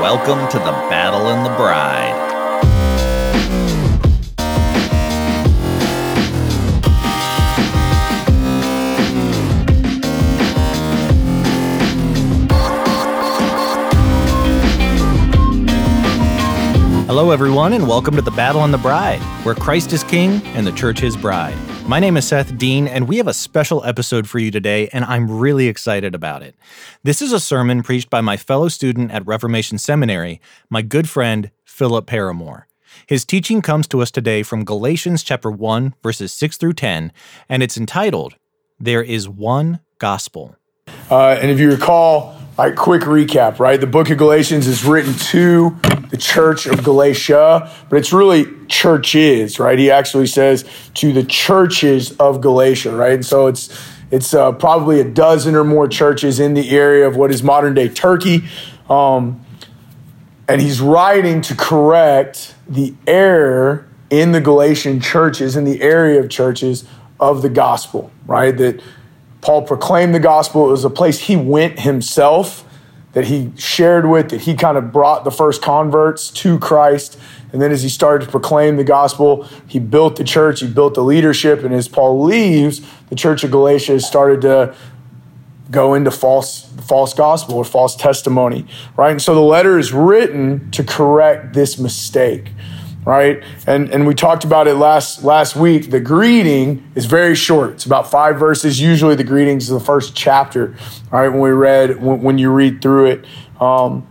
[0.00, 2.14] Welcome to the Battle and the Bride.
[17.08, 20.64] Hello, everyone, and welcome to the Battle and the Bride, where Christ is King and
[20.64, 21.67] the Church His Bride.
[21.88, 25.06] My name is Seth Dean, and we have a special episode for you today, and
[25.06, 26.54] I'm really excited about it.
[27.02, 30.38] This is a sermon preached by my fellow student at Reformation Seminary,
[30.68, 32.68] my good friend, Phillip Paramore.
[33.06, 37.10] His teaching comes to us today from Galatians chapter 1, verses 6 through 10,
[37.48, 38.36] and it's entitled,
[38.78, 40.56] There is One Gospel.
[41.10, 43.80] Uh, and if you recall, like quick recap, right?
[43.80, 45.76] The book of Galatians is written to
[46.10, 49.78] the church of Galatia, but it's really churches, right?
[49.78, 53.12] He actually says to the churches of Galatia, right?
[53.12, 57.16] And so it's it's uh, probably a dozen or more churches in the area of
[57.16, 58.44] what is modern day Turkey.
[58.88, 59.44] Um,
[60.48, 66.30] and he's writing to correct the error in the Galatian churches, in the area of
[66.30, 66.86] churches
[67.20, 68.56] of the gospel, right?
[68.56, 68.82] That
[69.40, 70.68] Paul proclaimed the gospel.
[70.68, 72.64] It was a place he went himself,
[73.12, 77.18] that he shared with, that he kind of brought the first converts to Christ.
[77.52, 80.94] And then as he started to proclaim the gospel, he built the church, he built
[80.94, 81.64] the leadership.
[81.64, 84.74] And as Paul leaves, the church of Galatia started to
[85.70, 88.66] go into false false gospel or false testimony,
[88.96, 89.10] right?
[89.10, 92.50] And so the letter is written to correct this mistake
[93.04, 93.42] right?
[93.66, 95.90] And and we talked about it last last week.
[95.90, 97.72] The greeting is very short.
[97.72, 98.80] It's about five verses.
[98.80, 100.76] Usually, the greetings is the first chapter,
[101.10, 101.28] right?
[101.28, 103.24] When we read when, when you read through it.
[103.60, 104.06] Um,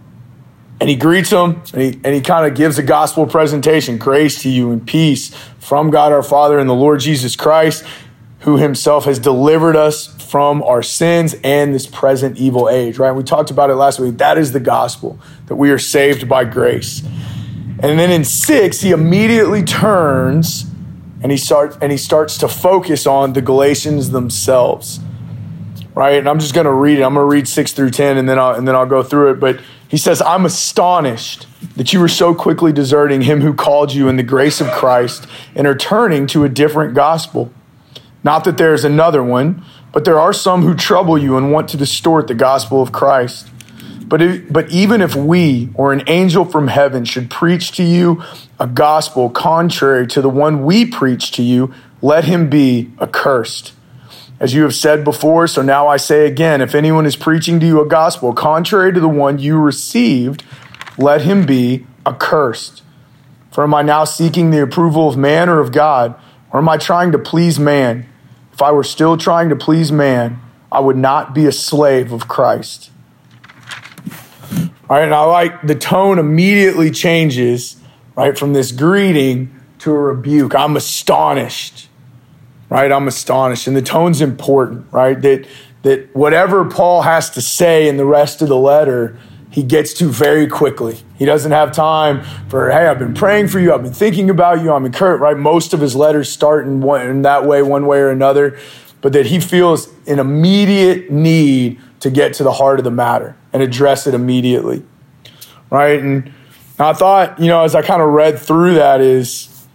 [0.79, 4.43] and he greets them and he, and he kind of gives a gospel presentation grace
[4.43, 7.83] to you and peace from God our Father and the Lord Jesus Christ,
[8.41, 13.11] who himself has delivered us from our sins and this present evil age, right?
[13.11, 14.17] We talked about it last week.
[14.17, 17.01] That is the gospel, that we are saved by grace.
[17.79, 20.65] And then in six, he immediately turns
[21.21, 24.99] and he starts and he starts to focus on the Galatians themselves.
[25.93, 26.17] Right?
[26.19, 27.03] And I'm just gonna read it.
[27.03, 29.39] I'm gonna read six through ten and then I'll and then I'll go through it.
[29.39, 34.09] But he says, I'm astonished that you were so quickly deserting him who called you
[34.09, 37.51] in the grace of Christ and are turning to a different gospel.
[38.23, 41.69] Not that there is another one, but there are some who trouble you and want
[41.69, 43.49] to distort the gospel of Christ.
[44.07, 48.23] But, it, but even if we or an angel from heaven should preach to you
[48.57, 53.73] a gospel contrary to the one we preach to you, let him be accursed.
[54.39, 57.65] As you have said before, so now I say again if anyone is preaching to
[57.65, 60.43] you a gospel contrary to the one you received,
[60.97, 62.83] let him be accursed.
[63.51, 66.15] For am I now seeking the approval of man or of God?
[66.51, 68.07] Or am I trying to please man?
[68.53, 70.39] If I were still trying to please man,
[70.71, 72.91] I would not be a slave of Christ.
[74.89, 77.75] All right, and I like the tone immediately changes,
[78.15, 80.55] right, from this greeting to a rebuke.
[80.55, 81.89] I'm astonished,
[82.69, 82.91] right?
[82.91, 83.67] I'm astonished.
[83.67, 85.21] And the tone's important, right?
[85.21, 85.45] That
[85.83, 89.17] that whatever Paul has to say in the rest of the letter,
[89.49, 90.99] he gets to very quickly.
[91.17, 94.61] He doesn't have time for, hey, I've been praying for you, I've been thinking about
[94.61, 95.37] you, I'm encouraged, right?
[95.37, 98.59] Most of his letters start in, one, in that way, one way or another,
[99.01, 103.35] but that he feels an immediate need to get to the heart of the matter
[103.53, 104.83] and address it immediately.
[105.69, 105.99] Right.
[105.99, 106.31] And
[106.79, 109.65] I thought, you know, as I kind of read through that, is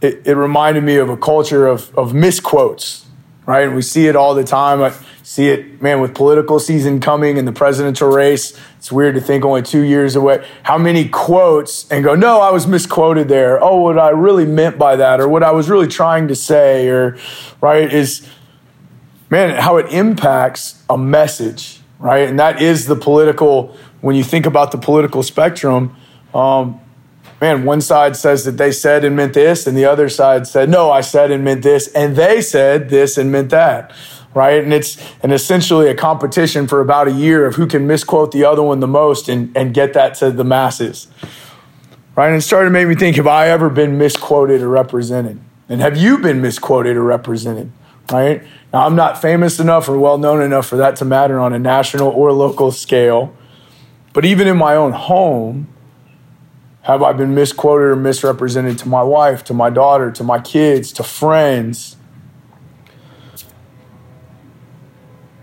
[0.00, 3.06] it, it reminded me of a culture of, of misquotes,
[3.46, 3.66] right?
[3.66, 4.82] And we see it all the time.
[4.82, 4.92] I
[5.22, 8.58] see it, man, with political season coming and the presidential race.
[8.76, 10.46] It's weird to think only two years away.
[10.62, 13.62] How many quotes and go, no, I was misquoted there.
[13.62, 16.88] Oh, what I really meant by that, or what I was really trying to say,
[16.88, 17.18] or,
[17.60, 18.28] right, is,
[19.30, 22.28] man, how it impacts a message, right?
[22.28, 25.96] And that is the political when you think about the political spectrum,
[26.34, 26.80] um,
[27.40, 30.68] man, one side says that they said and meant this, and the other side said,
[30.68, 33.92] no, I said and meant this, and they said this and meant that,
[34.34, 34.62] right?
[34.62, 38.44] And it's and essentially a competition for about a year of who can misquote the
[38.44, 41.08] other one the most and, and get that to the masses,
[42.14, 42.28] right?
[42.28, 45.40] And it started to make me think, have I ever been misquoted or represented?
[45.68, 47.70] And have you been misquoted or represented,
[48.10, 48.42] right?
[48.72, 51.58] Now, I'm not famous enough or well known enough for that to matter on a
[51.58, 53.34] national or local scale.
[54.12, 55.68] But even in my own home,
[56.82, 60.92] have I been misquoted or misrepresented to my wife, to my daughter, to my kids,
[60.94, 61.96] to friends?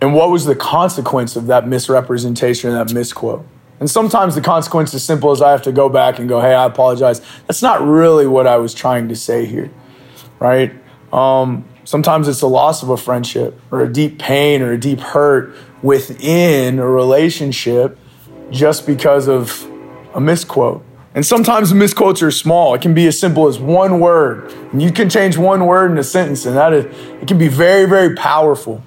[0.01, 3.45] And what was the consequence of that misrepresentation that misquote?
[3.79, 6.53] And sometimes the consequence is simple as I have to go back and go, hey,
[6.53, 7.21] I apologize.
[7.47, 9.69] That's not really what I was trying to say here,
[10.39, 10.73] right?
[11.11, 14.99] Um, sometimes it's the loss of a friendship or a deep pain or a deep
[14.99, 17.97] hurt within a relationship
[18.51, 19.65] just because of
[20.13, 20.83] a misquote.
[21.13, 22.73] And sometimes the misquotes are small.
[22.73, 24.51] It can be as simple as one word.
[24.73, 26.85] And you can change one word in a sentence, and that is,
[27.21, 28.83] it can be very, very powerful.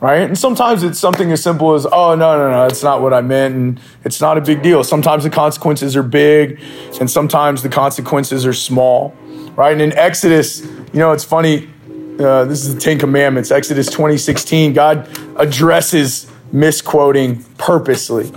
[0.00, 0.22] Right?
[0.22, 3.20] And sometimes it's something as simple as, oh, no, no, no, that's not what I
[3.20, 3.54] meant.
[3.54, 4.82] And it's not a big deal.
[4.82, 6.60] Sometimes the consequences are big,
[7.00, 9.14] and sometimes the consequences are small.
[9.54, 9.72] Right?
[9.72, 11.70] And in Exodus, you know, it's funny.
[12.18, 14.72] Uh, this is the Ten Commandments, Exodus 2016.
[14.72, 18.30] God addresses misquoting purposely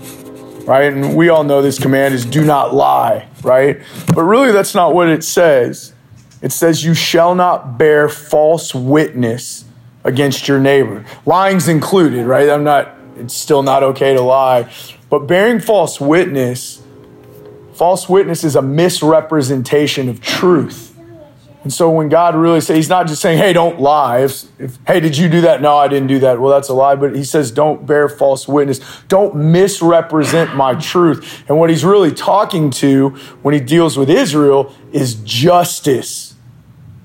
[0.69, 0.93] right?
[0.93, 3.81] And we all know this command is do not lie, right?
[4.13, 5.93] But really, that's not what it says.
[6.43, 9.65] It says, You shall not bear false witness
[10.03, 11.03] against your neighbor.
[11.25, 12.47] Lying's included, right?
[12.49, 14.71] I'm not, it's still not okay to lie.
[15.09, 16.83] But bearing false witness,
[17.73, 20.88] false witness is a misrepresentation of truth.
[21.63, 24.19] And so when God really says, He's not just saying, hey, don't lie.
[24.19, 25.61] If, if, hey, did you do that?
[25.61, 26.39] No, I didn't do that.
[26.39, 26.95] Well, that's a lie.
[26.95, 28.79] But He says, don't bear false witness.
[29.07, 31.43] Don't misrepresent my truth.
[31.49, 33.09] And what He's really talking to
[33.41, 36.35] when He deals with Israel is justice.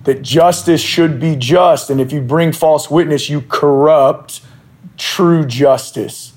[0.05, 1.91] That justice should be just.
[1.91, 4.43] And if you bring false witness, you corrupt
[4.97, 6.34] true justice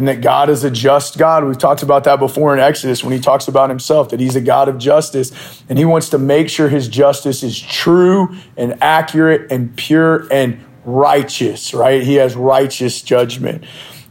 [0.00, 1.44] and that God is a just God.
[1.44, 4.40] We've talked about that before in Exodus when he talks about himself, that he's a
[4.40, 9.52] God of justice and he wants to make sure his justice is true and accurate
[9.52, 12.02] and pure and righteous, right?
[12.02, 13.62] He has righteous judgment.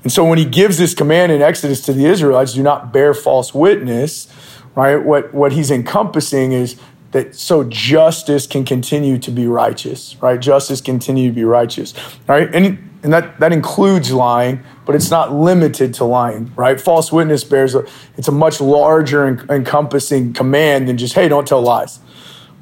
[0.04, 3.16] And so when he gives this command in Exodus to the Israelites, do not bear
[3.16, 4.28] false witness,
[4.76, 4.98] right?
[4.98, 6.80] What, what he's encompassing is
[7.14, 10.40] that so justice can continue to be righteous, right?
[10.40, 11.96] Justice continue to be righteous,
[12.28, 12.54] right?
[12.54, 16.80] And and that, that includes lying, but it's not limited to lying, right?
[16.80, 17.86] False witness bears a,
[18.18, 22.00] it's a much larger and encompassing command than just, hey, don't tell lies,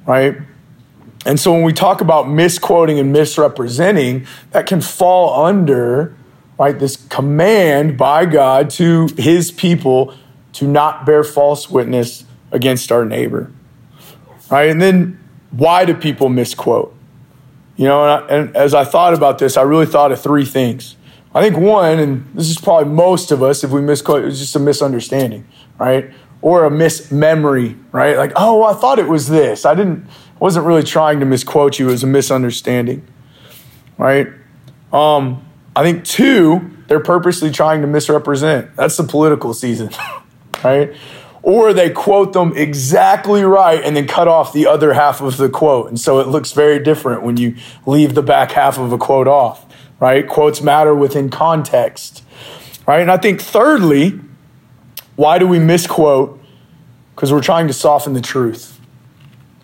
[0.06, 0.38] right?
[1.26, 6.16] And so when we talk about misquoting and misrepresenting, that can fall under,
[6.60, 10.14] right, this command by God to his people
[10.54, 13.52] to not bear false witness against our neighbor,
[14.50, 14.70] right?
[14.70, 15.20] And then
[15.52, 16.97] why do people misquote?
[17.78, 20.46] You know, and, I, and as I thought about this, I really thought of three
[20.46, 20.96] things.
[21.34, 24.56] I think one, and this is probably most of us, if we misquote, it's just
[24.56, 25.48] a misunderstanding,
[25.78, 26.12] right?
[26.42, 28.18] Or a mismemory, right?
[28.18, 29.64] Like, oh, I thought it was this.
[29.64, 30.08] I didn't,
[30.40, 31.90] wasn't really trying to misquote you.
[31.90, 33.06] It was a misunderstanding,
[34.00, 34.28] right?
[34.92, 35.46] Um,
[35.76, 38.76] I think two, they're purposely trying to misrepresent.
[38.76, 39.92] That's the political season,
[40.64, 40.96] right?
[41.48, 45.48] Or they quote them exactly right and then cut off the other half of the
[45.48, 45.88] quote.
[45.88, 47.56] And so it looks very different when you
[47.86, 49.66] leave the back half of a quote off,
[50.02, 50.28] right?
[50.28, 52.22] Quotes matter within context,
[52.86, 53.00] right?
[53.00, 54.20] And I think thirdly,
[55.16, 56.38] why do we misquote?
[57.16, 58.78] Because we're trying to soften the truth,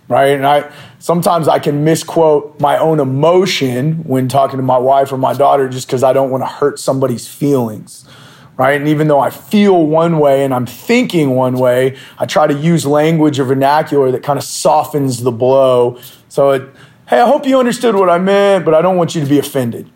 [0.08, 0.30] right?
[0.30, 5.18] And I sometimes I can misquote my own emotion when talking to my wife or
[5.18, 8.08] my daughter just because I don't want to hurt somebody's feelings
[8.58, 8.80] right?
[8.80, 12.54] And even though I feel one way and I'm thinking one way, I try to
[12.54, 16.00] use language or vernacular that kind of softens the blow.
[16.30, 16.70] So, it,
[17.08, 19.40] hey, I hope you understood what I meant, but I don't want you to be
[19.40, 19.90] offended,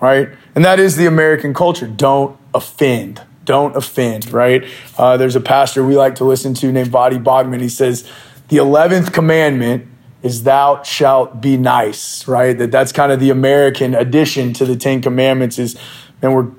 [0.00, 0.28] right?
[0.54, 1.86] And that is the American culture.
[1.86, 3.22] Don't offend.
[3.44, 4.64] Don't offend, right?
[4.96, 7.60] Uh, there's a pastor we like to listen to named Voddie Baucham.
[7.60, 8.08] He says,
[8.48, 9.88] the 11th commandment
[10.22, 12.56] is thou shalt be nice, right?
[12.56, 15.76] That that's kind of the American addition to the 10 commandments is,
[16.22, 16.50] and we're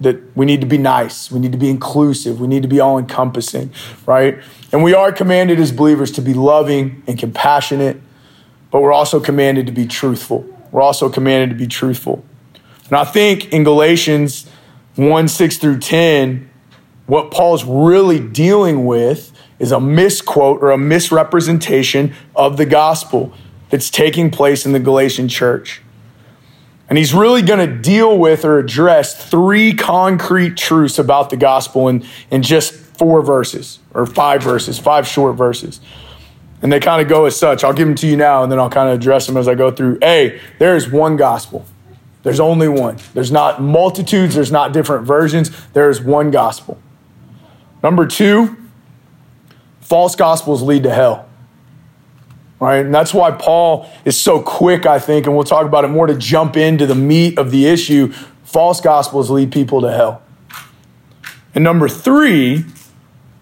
[0.00, 2.80] that we need to be nice, we need to be inclusive, we need to be
[2.80, 3.72] all encompassing,
[4.06, 4.38] right?
[4.72, 8.00] And we are commanded as believers to be loving and compassionate,
[8.70, 10.46] but we're also commanded to be truthful.
[10.70, 12.24] We're also commanded to be truthful.
[12.88, 14.48] And I think in Galatians
[14.96, 16.48] 1 6 through 10,
[17.06, 23.32] what Paul's really dealing with is a misquote or a misrepresentation of the gospel
[23.70, 25.82] that's taking place in the Galatian church.
[26.88, 31.88] And he's really going to deal with or address three concrete truths about the gospel
[31.88, 35.80] in, in just four verses or five verses, five short verses.
[36.62, 37.62] And they kind of go as such.
[37.62, 39.54] I'll give them to you now and then I'll kind of address them as I
[39.54, 39.98] go through.
[40.02, 41.66] A, there is one gospel.
[42.22, 42.96] There's only one.
[43.14, 45.50] There's not multitudes, there's not different versions.
[45.72, 46.78] There is one gospel.
[47.82, 48.56] Number two,
[49.80, 51.27] false gospels lead to hell
[52.60, 52.84] right?
[52.84, 56.06] And that's why Paul is so quick, I think, and we'll talk about it more
[56.06, 58.12] to jump into the meat of the issue.
[58.44, 60.22] False gospels lead people to hell.
[61.54, 62.64] And number three,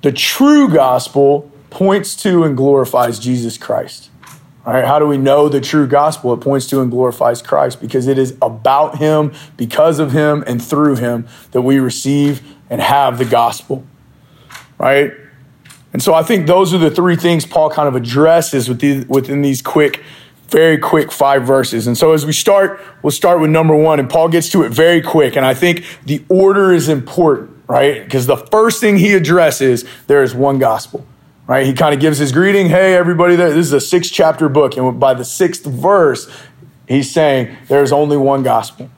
[0.02, 4.10] the true gospel points to and glorifies Jesus Christ.
[4.64, 6.34] All right, how do we know the true gospel?
[6.34, 10.62] It points to and glorifies Christ because it is about him, because of him, and
[10.62, 13.84] through him that we receive and have the gospel.
[14.76, 15.12] Right?
[15.96, 19.62] And so I think those are the three things Paul kind of addresses within these
[19.62, 20.02] quick,
[20.48, 21.86] very quick five verses.
[21.86, 24.68] And so as we start, we'll start with number one, and Paul gets to it
[24.68, 25.36] very quick.
[25.36, 27.56] And I think the order is important.
[27.68, 28.04] right?
[28.04, 31.06] Because the first thing he addresses, there is one gospel,
[31.46, 31.66] right?
[31.66, 32.68] He kind of gives his greeting.
[32.68, 33.48] Hey, everybody, there.
[33.50, 34.76] This is a six chapter book.
[34.76, 36.30] And by the sixth verse,
[36.88, 38.90] he's saying there's only one gospel,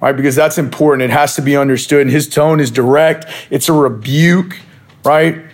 [0.00, 0.16] right?
[0.16, 1.10] Because that's important.
[1.10, 2.02] It has to be understood.
[2.02, 4.58] And his tone is direct, it's a rebuke,
[5.04, 5.45] right?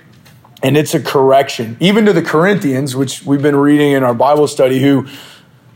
[0.62, 1.76] And it's a correction.
[1.80, 5.08] Even to the Corinthians, which we've been reading in our Bible study, who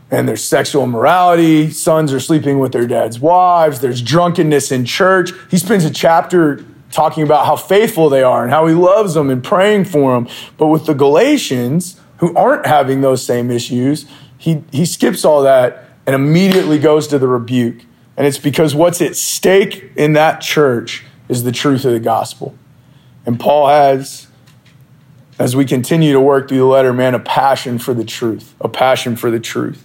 [0.09, 1.69] and there's sexual immorality.
[1.69, 3.81] Sons are sleeping with their dad's wives.
[3.81, 5.31] There's drunkenness in church.
[5.51, 9.29] He spends a chapter talking about how faithful they are and how he loves them
[9.29, 10.27] and praying for them.
[10.57, 14.05] But with the Galatians, who aren't having those same issues,
[14.37, 17.83] he, he skips all that and immediately goes to the rebuke.
[18.15, 22.55] And it's because what's at stake in that church is the truth of the gospel.
[23.25, 24.26] And Paul has,
[25.39, 28.69] as we continue to work through the letter, man, a passion for the truth, a
[28.69, 29.83] passion for the truth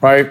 [0.00, 0.30] right?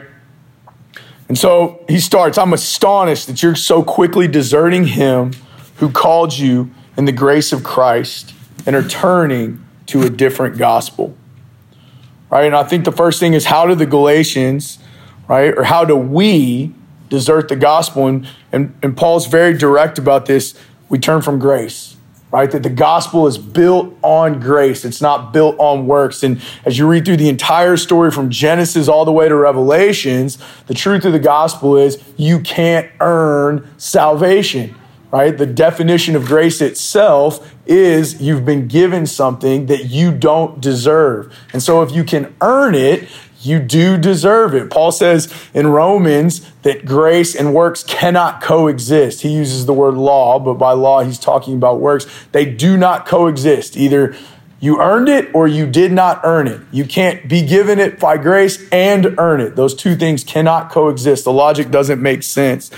[1.28, 5.34] And so he starts, I'm astonished that you're so quickly deserting him
[5.78, 8.34] who called you in the grace of Christ
[8.66, 11.16] and are turning to a different gospel.
[12.30, 12.46] Right?
[12.46, 14.80] And I think the first thing is how do the Galatians,
[15.28, 16.74] right, or how do we
[17.10, 18.08] desert the gospel?
[18.08, 20.56] And, and, and Paul's very direct about this.
[20.90, 21.95] We turn from grace
[22.36, 22.52] right?
[22.52, 26.22] That the gospel is built on grace, it's not built on works.
[26.22, 30.38] And as you read through the entire story from Genesis all the way to Revelations,
[30.68, 34.76] the truth of the gospel is you can't earn salvation.
[35.12, 35.38] Right?
[35.38, 41.34] The definition of grace itself is you've been given something that you don't deserve.
[41.54, 43.08] And so if you can earn it,
[43.46, 44.70] you do deserve it.
[44.70, 49.22] Paul says in Romans that grace and works cannot coexist.
[49.22, 52.08] He uses the word law, but by law, he's talking about works.
[52.32, 53.78] They do not coexist.
[53.78, 54.16] Either
[54.60, 56.62] you earned it or you did not earn it.
[56.72, 59.56] You can't be given it by grace and earn it.
[59.56, 61.24] Those two things cannot coexist.
[61.24, 62.72] The logic doesn't make sense.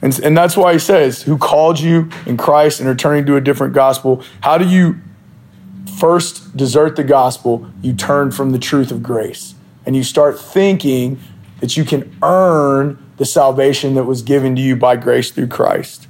[0.00, 3.36] And, and that's why he says, Who called you in Christ and are turning to
[3.36, 4.24] a different gospel?
[4.40, 4.96] How do you
[5.98, 7.70] first desert the gospel?
[7.82, 9.51] You turn from the truth of grace
[9.86, 11.20] and you start thinking
[11.60, 16.08] that you can earn the salvation that was given to you by grace through Christ.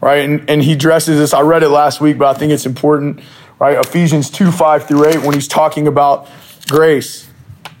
[0.00, 0.28] Right?
[0.28, 1.32] And, and he dresses this.
[1.32, 3.20] I read it last week, but I think it's important.
[3.58, 3.78] Right?
[3.78, 6.28] Ephesians 2 5 through 8, when he's talking about
[6.68, 7.30] grace.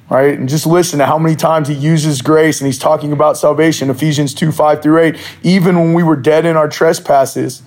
[0.08, 0.38] Right?
[0.38, 3.90] And just listen to how many times he uses grace and he's talking about salvation.
[3.90, 5.16] Ephesians 2 5 through 8.
[5.42, 7.62] Even when we were dead in our trespasses,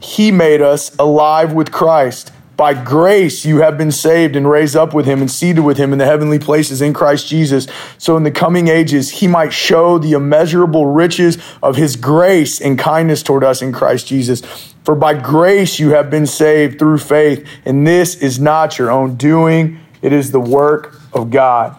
[0.00, 2.32] he made us alive with Christ.
[2.56, 5.92] By grace, you have been saved and raised up with him and seated with him
[5.92, 7.66] in the heavenly places in Christ Jesus.
[7.98, 12.78] So in the coming ages, he might show the immeasurable riches of his grace and
[12.78, 14.42] kindness toward us in Christ Jesus.
[14.84, 19.16] For by grace you have been saved through faith, and this is not your own
[19.16, 21.76] doing, it is the work of God.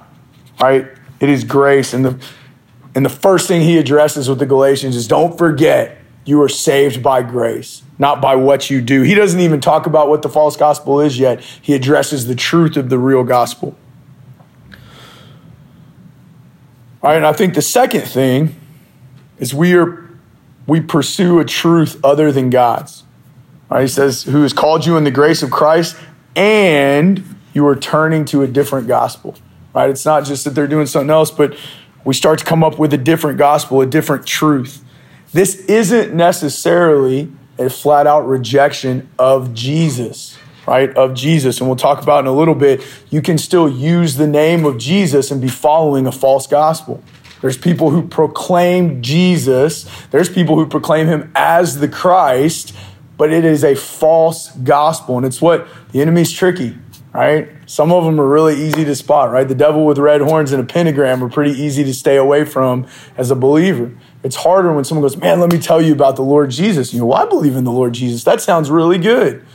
[0.60, 0.88] Right?
[1.22, 1.94] It is grace.
[1.94, 2.20] And the,
[2.94, 7.01] and the first thing he addresses with the Galatians is don't forget you are saved
[7.01, 9.03] by grace not by what you do.
[9.03, 11.41] He doesn't even talk about what the false gospel is yet.
[11.62, 13.77] He addresses the truth of the real gospel.
[17.01, 18.55] All right, and I think the second thing
[19.38, 20.10] is we are
[20.67, 23.03] we pursue a truth other than God's.
[23.70, 25.96] All right, he says, who has called you in the grace of Christ,
[26.36, 29.36] and you are turning to a different gospel.
[29.74, 29.89] Right?
[29.89, 31.55] It's not just that they're doing something else, but
[32.03, 34.84] we start to come up with a different gospel, a different truth.
[35.36, 40.96] This isn't necessarily a flat out rejection of Jesus, right?
[40.96, 41.60] Of Jesus.
[41.60, 44.77] And we'll talk about in a little bit, you can still use the name of
[44.77, 47.04] Jesus and be following a false gospel.
[47.42, 52.74] There's people who proclaim Jesus, there's people who proclaim him as the Christ,
[53.18, 55.18] but it is a false gospel.
[55.18, 56.77] And it's what the enemy's tricky,
[57.13, 57.50] right?
[57.65, 59.46] Some of them are really easy to spot, right?
[59.46, 62.88] The devil with red horns and a pentagram are pretty easy to stay away from
[63.18, 63.92] as a believer.
[64.25, 66.91] It's harder when someone goes, Man, let me tell you about the Lord Jesus.
[66.91, 68.24] You know, well, I believe in the Lord Jesus.
[68.24, 69.46] That sounds really good.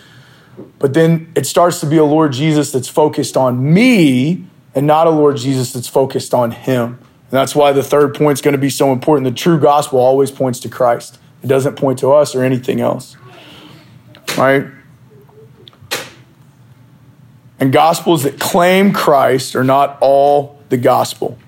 [0.79, 5.09] But then it starts to be a Lord Jesus that's focused on me and not
[5.09, 6.85] a Lord Jesus that's focused on him.
[6.85, 9.25] And that's why the third point is going to be so important.
[9.25, 13.17] The true gospel always points to Christ, it doesn't point to us or anything else.
[14.39, 14.67] Right?
[17.59, 21.39] And gospels that claim Christ are not all the gospel.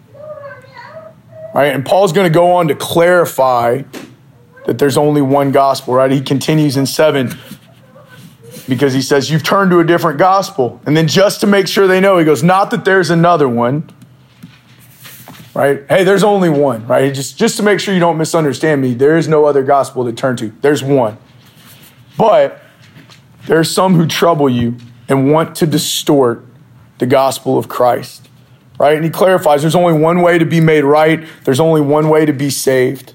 [1.55, 1.75] Right?
[1.75, 3.83] And Paul's going to go on to clarify
[4.67, 6.11] that there's only one gospel, right?
[6.11, 7.37] He continues in 7
[8.69, 10.81] because he says, You've turned to a different gospel.
[10.87, 13.91] And then just to make sure they know, he goes, Not that there's another one,
[15.55, 15.85] right?
[15.89, 17.13] Hey, there's only one, right?
[17.13, 20.13] Just, just to make sure you don't misunderstand me, there is no other gospel to
[20.13, 20.51] turn to.
[20.61, 21.19] There's one.
[22.17, 22.63] But
[23.47, 24.77] there are some who trouble you
[25.09, 26.47] and want to distort
[26.99, 28.29] the gospel of Christ
[28.79, 28.97] right?
[28.97, 32.27] And he clarifies there's only one way to be made right, there's only one way
[32.27, 33.15] to be saved,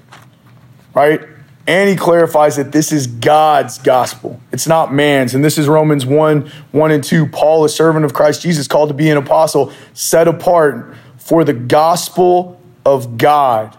[0.94, 1.20] right?
[1.68, 4.40] And he clarifies that this is God's gospel.
[4.52, 5.34] It's not man's.
[5.34, 7.26] And this is Romans 1 1 and 2.
[7.26, 11.52] Paul, a servant of Christ Jesus, called to be an apostle, set apart for the
[11.52, 13.76] gospel of God.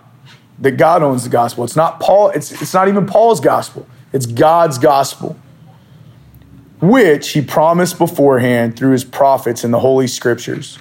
[0.59, 1.63] That God owns the gospel.
[1.63, 3.87] It's not Paul, it's, it's not even Paul's gospel.
[4.13, 5.35] It's God's gospel,
[6.81, 10.77] which he promised beforehand through his prophets in the Holy Scriptures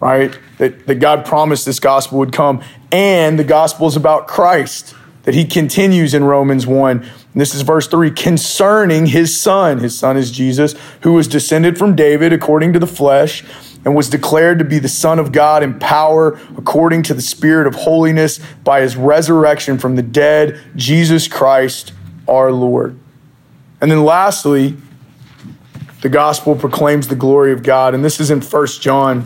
[0.00, 0.36] right?
[0.58, 2.62] That, that God promised this gospel would come.
[2.90, 6.98] And the gospel is about Christ, that he continues in Romans 1.
[7.02, 9.78] And this is verse 3 concerning his son.
[9.78, 13.44] His son is Jesus, who was descended from David according to the flesh
[13.84, 17.66] and was declared to be the Son of God in power according to the Spirit
[17.66, 21.92] of holiness by his resurrection from the dead, Jesus Christ
[22.28, 22.98] our Lord.
[23.80, 24.76] And then lastly,
[26.02, 27.94] the gospel proclaims the glory of God.
[27.94, 29.22] And this is in 1 John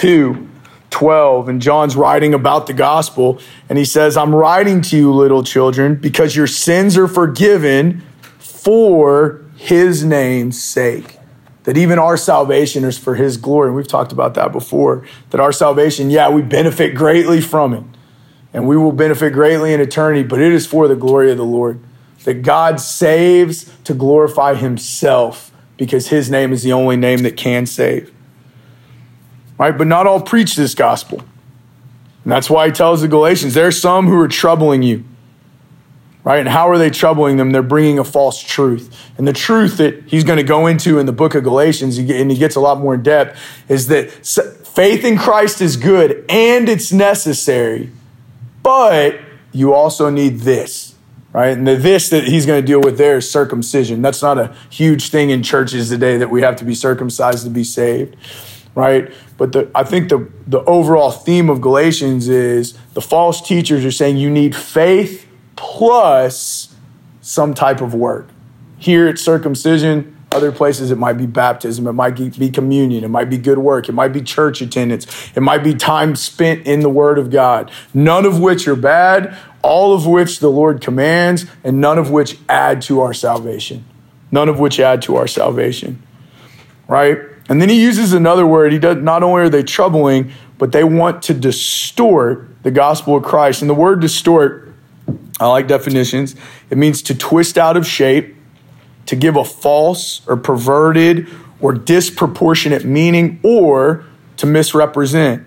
[0.00, 0.48] 2
[0.88, 1.48] 12.
[1.48, 3.40] And John's writing about the gospel.
[3.68, 8.02] And he says, I'm writing to you, little children, because your sins are forgiven
[8.38, 11.16] for his name's sake.
[11.64, 13.68] That even our salvation is for his glory.
[13.68, 15.06] And we've talked about that before.
[15.30, 17.84] That our salvation, yeah, we benefit greatly from it.
[18.52, 21.44] And we will benefit greatly in eternity, but it is for the glory of the
[21.44, 21.78] Lord.
[22.24, 27.64] That God saves to glorify himself because his name is the only name that can
[27.64, 28.12] save
[29.60, 29.76] right?
[29.76, 31.18] But not all preach this gospel.
[32.24, 35.04] And that's why he tells the Galatians there are some who are troubling you,
[36.24, 36.40] right?
[36.40, 37.50] And how are they troubling them?
[37.52, 39.10] They're bringing a false truth.
[39.18, 42.30] And the truth that he's going to go into in the book of Galatians, and
[42.30, 43.38] he gets a lot more in depth,
[43.68, 47.90] is that faith in Christ is good and it's necessary,
[48.62, 49.20] but
[49.52, 50.94] you also need this,
[51.34, 51.50] right?
[51.50, 54.00] And the this that he's going to deal with there is circumcision.
[54.00, 57.50] That's not a huge thing in churches today that we have to be circumcised to
[57.50, 58.16] be saved
[58.74, 59.12] right?
[59.36, 63.90] But the, I think the, the overall theme of Galatians is the false teachers are
[63.90, 66.74] saying you need faith plus
[67.20, 68.28] some type of work.
[68.78, 73.28] Here it's circumcision, other places it might be baptism, it might be communion, it might
[73.28, 76.88] be good work, it might be church attendance, it might be time spent in the
[76.88, 77.70] Word of God.
[77.92, 82.38] None of which are bad, all of which the Lord commands, and none of which
[82.48, 83.84] add to our salvation.
[84.30, 86.00] None of which add to our salvation,
[86.86, 87.18] right?
[87.50, 88.72] And then he uses another word.
[88.72, 93.24] He does not only are they troubling, but they want to distort the gospel of
[93.24, 93.60] Christ.
[93.60, 94.72] And the word distort,
[95.40, 96.36] I like definitions.
[96.70, 98.36] It means to twist out of shape,
[99.06, 101.26] to give a false or perverted
[101.60, 104.04] or disproportionate meaning, or
[104.36, 105.44] to misrepresent.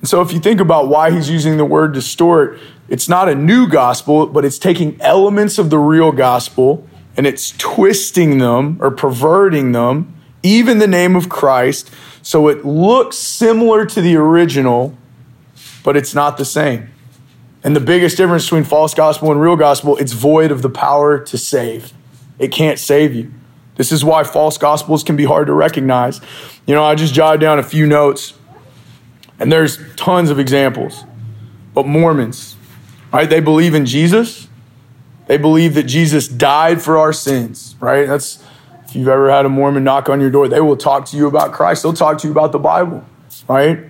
[0.00, 3.34] And so if you think about why he's using the word distort, it's not a
[3.34, 6.86] new gospel, but it's taking elements of the real gospel
[7.16, 11.90] and it's twisting them or perverting them even the name of Christ,
[12.22, 14.96] so it looks similar to the original,
[15.84, 16.90] but it's not the same.
[17.64, 21.18] And the biggest difference between false gospel and real gospel, it's void of the power
[21.18, 21.92] to save.
[22.38, 23.32] It can't save you.
[23.76, 26.20] This is why false gospels can be hard to recognize.
[26.66, 28.34] You know, I just jotted down a few notes,
[29.38, 31.04] and there's tons of examples.
[31.72, 32.56] But Mormons,
[33.12, 33.28] right?
[33.30, 34.48] They believe in Jesus.
[35.26, 38.06] They believe that Jesus died for our sins, right?
[38.06, 38.42] That's
[38.92, 41.26] if you've ever had a Mormon knock on your door, they will talk to you
[41.26, 41.82] about Christ.
[41.82, 43.02] They'll talk to you about the Bible,
[43.48, 43.86] right?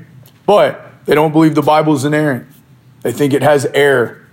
[0.47, 2.47] But they don't believe the Bible is inerrant.
[3.01, 4.25] They think it has error.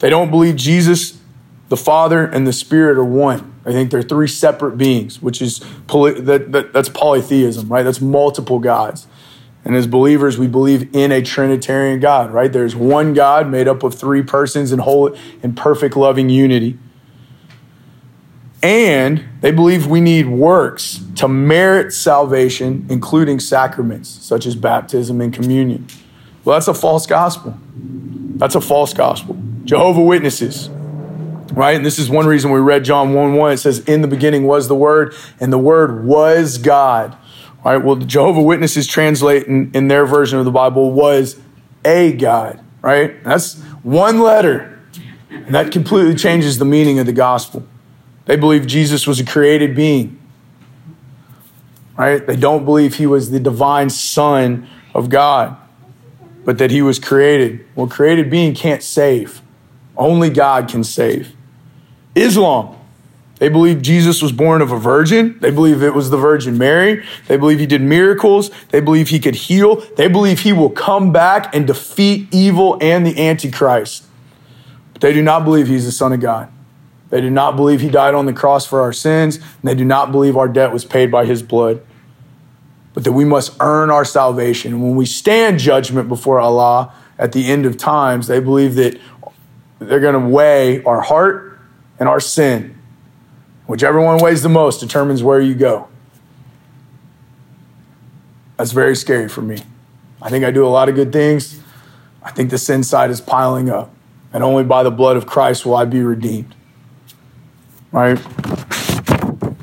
[0.00, 1.20] They don't believe Jesus,
[1.68, 3.54] the Father, and the Spirit are one.
[3.64, 7.84] I think they're three separate beings, which is poly- that, that, that's polytheism, right?
[7.84, 9.06] That's multiple gods.
[9.64, 12.52] And as believers, we believe in a Trinitarian God, right?
[12.52, 16.76] There's one God made up of three persons in whole in perfect loving unity.
[18.62, 25.32] And they believe we need works to merit salvation, including sacraments such as baptism and
[25.32, 25.86] communion.
[26.44, 27.58] Well, that's a false gospel.
[27.72, 29.40] That's a false gospel.
[29.64, 30.68] Jehovah Witnesses,
[31.52, 31.76] right?
[31.76, 33.52] And this is one reason we read John 1 1.
[33.52, 37.16] It says, In the beginning was the Word, and the Word was God.
[37.64, 37.76] Right?
[37.76, 41.38] Well, the Jehovah Witnesses translate in, in their version of the Bible was
[41.84, 43.22] a God, right?
[43.22, 44.78] That's one letter.
[45.30, 47.66] And that completely changes the meaning of the gospel.
[48.30, 50.16] They believe Jesus was a created being.
[51.98, 52.24] Right?
[52.24, 55.56] They don't believe he was the divine son of God,
[56.44, 57.66] but that he was created.
[57.74, 59.42] Well, created being can't save.
[59.96, 61.34] Only God can save.
[62.14, 62.76] Islam,
[63.40, 65.36] they believe Jesus was born of a virgin.
[65.40, 67.04] They believe it was the Virgin Mary.
[67.26, 68.52] They believe he did miracles.
[68.68, 69.80] They believe he could heal.
[69.96, 74.04] They believe he will come back and defeat evil and the Antichrist.
[74.92, 76.52] But they do not believe he's the Son of God.
[77.10, 79.84] They do not believe he died on the cross for our sins, and they do
[79.84, 81.82] not believe our debt was paid by his blood.
[82.94, 84.80] But that we must earn our salvation.
[84.80, 88.98] When we stand judgment before Allah at the end of times, they believe that
[89.78, 91.58] they're going to weigh our heart
[91.98, 92.76] and our sin.
[93.66, 95.88] Whichever one weighs the most determines where you go.
[98.56, 99.62] That's very scary for me.
[100.20, 101.60] I think I do a lot of good things.
[102.22, 103.90] I think the sin side is piling up.
[104.32, 106.54] And only by the blood of Christ will I be redeemed.
[107.92, 108.18] Right?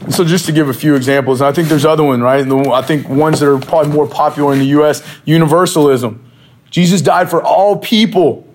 [0.09, 2.41] So just to give a few examples, I think there's other ones, right?
[2.41, 5.03] And I think ones that are probably more popular in the U.S.
[5.25, 6.23] Universalism.
[6.69, 8.47] Jesus died for all people.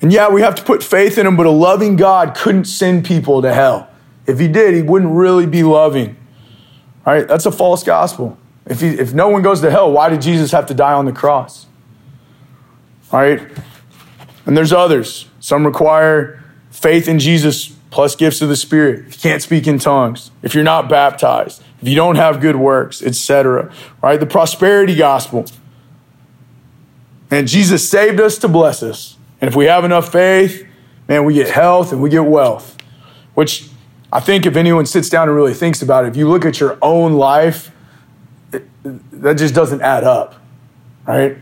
[0.00, 3.04] And yeah, we have to put faith in him, but a loving God couldn't send
[3.04, 3.88] people to hell.
[4.26, 6.16] If he did, he wouldn't really be loving.
[7.06, 7.26] Right?
[7.26, 8.38] That's a false gospel.
[8.66, 11.04] If, he, if no one goes to hell, why did Jesus have to die on
[11.04, 11.66] the cross?
[13.12, 13.40] Right?
[14.46, 15.28] And there's others.
[15.40, 19.06] Some require faith in Jesus plus gifts of the Spirit.
[19.08, 22.56] If you can't speak in tongues, if you're not baptized, if you don't have good
[22.56, 23.72] works, etc.
[24.02, 24.18] Right?
[24.18, 25.46] The prosperity gospel.
[27.30, 29.16] And Jesus saved us to bless us.
[29.40, 30.66] And if we have enough faith,
[31.08, 32.76] man, we get health and we get wealth.
[33.34, 33.68] Which
[34.12, 36.60] I think if anyone sits down and really thinks about it, if you look at
[36.60, 37.70] your own life,
[38.52, 38.64] it,
[39.22, 40.34] that just doesn't add up,
[41.06, 41.38] right?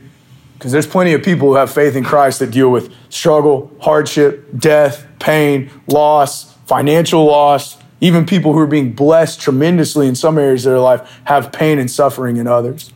[0.59, 4.47] Because there's plenty of people who have faith in Christ that deal with struggle, hardship,
[4.59, 7.77] death, pain, loss, financial loss.
[8.01, 11.79] Even people who are being blessed tremendously in some areas of their life have pain
[11.79, 12.93] and suffering in others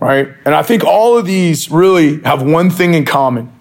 [0.00, 0.28] right?
[0.44, 3.52] And I think all of these really have one thing in common.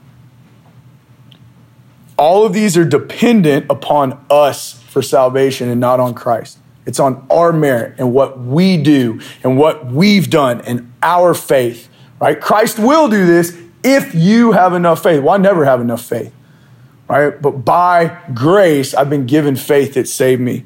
[2.17, 6.57] All of these are dependent upon us for salvation and not on Christ.
[6.87, 11.89] It's on our merit and what we do and what we've done and our faith,
[12.19, 12.39] right?
[12.39, 15.21] Christ will do this if you have enough faith.
[15.21, 16.33] Well, I never have enough faith,
[17.07, 17.39] right?
[17.39, 20.65] But by grace, I've been given faith that saved me.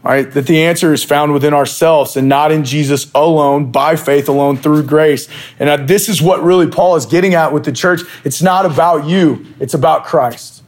[0.00, 0.30] Right?
[0.30, 4.56] That the answer is found within ourselves and not in Jesus alone, by faith alone,
[4.56, 5.28] through grace.
[5.58, 8.02] And this is what really Paul is getting at with the church.
[8.24, 10.62] It's not about you, it's about Christ.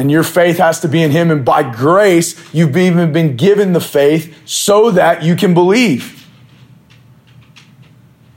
[0.00, 1.30] And your faith has to be in Him.
[1.30, 6.26] And by grace, you've even been given the faith so that you can believe.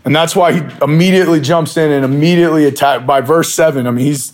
[0.04, 3.88] And that's why he immediately jumps in and immediately attack by verse 7.
[3.88, 4.34] I mean, he's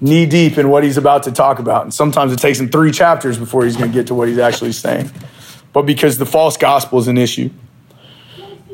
[0.00, 1.82] knee deep in what he's about to talk about.
[1.82, 4.38] And sometimes it takes him three chapters before he's going to get to what he's
[4.38, 5.10] actually saying.
[5.74, 7.50] But because the false gospel is an issue.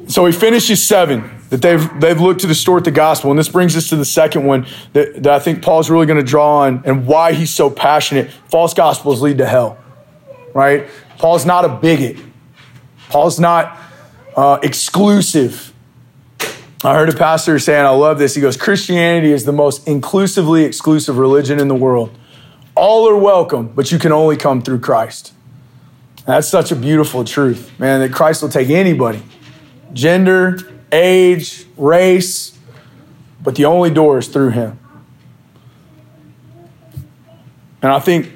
[0.06, 3.30] So he finishes seven that they've, they've looked to distort the gospel.
[3.30, 6.18] And this brings us to the second one that, that I think Paul's really going
[6.18, 8.30] to draw on and why he's so passionate.
[8.50, 9.78] False gospels lead to hell,
[10.54, 10.88] right?
[11.18, 12.18] Paul's not a bigot,
[13.08, 13.78] Paul's not
[14.36, 15.72] uh, exclusive.
[16.84, 18.34] I heard a pastor saying, I love this.
[18.34, 22.16] He goes, Christianity is the most inclusively exclusive religion in the world.
[22.74, 25.32] All are welcome, but you can only come through Christ.
[26.26, 29.22] that's such a beautiful truth, man, that Christ will take anybody,
[29.94, 30.58] gender,
[30.92, 32.56] age, race,
[33.42, 34.78] but the only door is through him.
[37.82, 38.32] And I think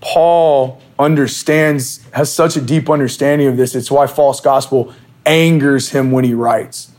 [0.00, 3.74] Paul understands, has such a deep understanding of this.
[3.74, 4.94] It's why false gospel
[5.26, 6.90] angers him when he writes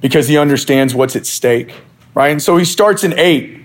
[0.00, 1.74] because he understands what's at stake,
[2.14, 2.28] right?
[2.28, 3.60] And so he starts in eight.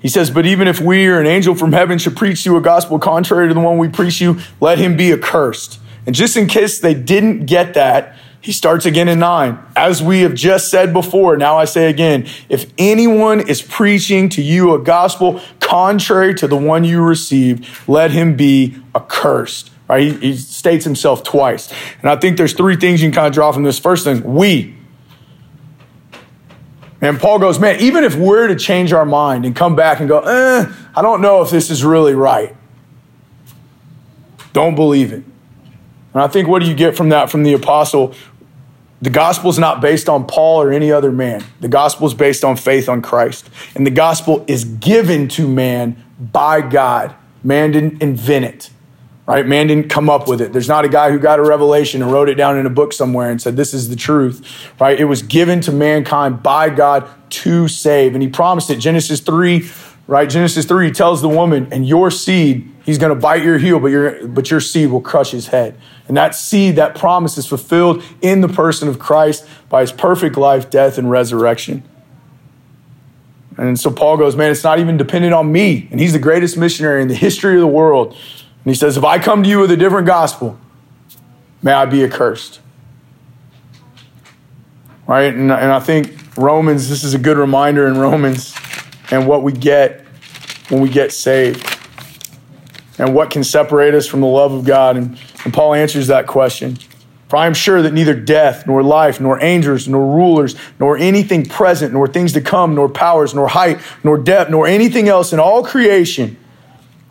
[0.00, 2.60] He says, But even if we or an angel from heaven should preach you a
[2.60, 5.80] gospel contrary to the one we preach you, let him be accursed.
[6.06, 9.58] And just in case they didn't get that, he starts again in nine.
[9.74, 14.42] As we have just said before, now I say again if anyone is preaching to
[14.42, 19.70] you a gospel contrary to the one you received, let him be accursed.
[19.88, 20.02] Right?
[20.02, 21.72] He, he states himself twice.
[22.00, 23.78] And I think there's three things you can kind of draw from this.
[23.78, 24.76] First thing, we.
[27.00, 30.08] And Paul goes, man, even if we're to change our mind and come back and
[30.08, 32.56] go, eh, I don't know if this is really right,
[34.52, 35.22] don't believe it.
[36.16, 38.14] And I think what do you get from that from the apostle?
[39.02, 41.44] The gospel is not based on Paul or any other man.
[41.60, 43.50] The gospel is based on faith on Christ.
[43.74, 47.14] And the gospel is given to man by God.
[47.44, 48.70] Man didn't invent it
[49.26, 49.46] right?
[49.46, 50.52] Man didn't come up with it.
[50.52, 52.92] There's not a guy who got a revelation and wrote it down in a book
[52.92, 54.98] somewhere and said, This is the truth, right?
[54.98, 58.14] It was given to mankind by God to save.
[58.14, 58.76] And he promised it.
[58.76, 59.60] Genesis 3,
[60.06, 60.28] right?
[60.28, 63.88] Genesis 3 tells the woman, and your seed, he's going to bite your heel, but
[63.88, 65.78] your, but your seed will crush his head.
[66.08, 70.36] And that seed, that promise is fulfilled in the person of Christ by his perfect
[70.36, 71.82] life, death, and resurrection.
[73.58, 75.88] And so Paul goes, man, it's not even dependent on me.
[75.90, 78.12] And he's the greatest missionary in the history of the world.
[78.12, 80.58] And he says, If I come to you with a different gospel,
[81.62, 82.60] may I be accursed.
[85.06, 85.32] Right?
[85.32, 88.54] And, and I think Romans, this is a good reminder in Romans
[89.10, 90.04] and what we get
[90.68, 91.76] when we get saved
[92.98, 94.96] and what can separate us from the love of God.
[94.96, 96.78] And, and Paul answers that question.
[97.28, 101.44] For I am sure that neither death, nor life, nor angels, nor rulers, nor anything
[101.44, 105.40] present, nor things to come, nor powers, nor height, nor depth, nor anything else in
[105.40, 106.36] all creation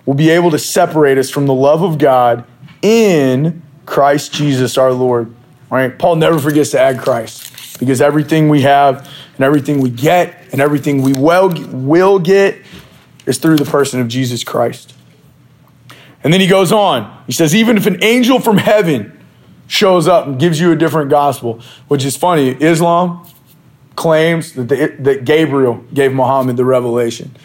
[0.05, 2.45] will be able to separate us from the love of God
[2.81, 5.36] in Christ Jesus our Lord.
[5.69, 5.97] All right?
[5.97, 10.61] Paul never forgets to add Christ because everything we have and everything we get and
[10.61, 12.57] everything we will, will get
[13.25, 14.93] is through the person of Jesus Christ.
[16.23, 17.23] And then he goes on.
[17.27, 19.15] He says, even if an angel from heaven
[19.67, 22.49] shows up and gives you a different gospel, which is funny.
[22.49, 23.27] Islam
[23.95, 27.35] claims that, the, that Gabriel gave Muhammad the revelation,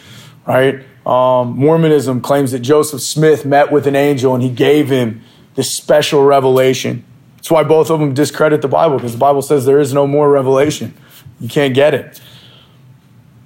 [0.45, 0.83] right?
[1.05, 5.21] Um, Mormonism claims that Joseph Smith met with an angel and he gave him
[5.55, 7.03] this special revelation.
[7.41, 10.05] That's why both of them discredit the Bible because the Bible says there is no
[10.05, 10.95] more revelation.
[11.39, 12.21] You can't get it.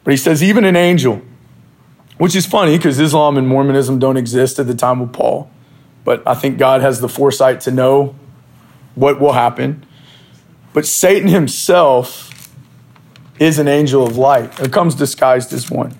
[0.04, 1.22] But he says, even an angel,
[2.18, 5.50] which is funny because Islam and Mormonism don't exist at the time of Paul.
[6.04, 8.16] But I think God has the foresight to know
[8.96, 9.86] what will happen.
[10.74, 12.54] But Satan himself
[13.40, 14.60] is an angel of light.
[14.60, 15.98] It comes disguised as one.